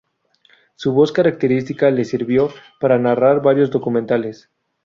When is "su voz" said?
0.73-1.11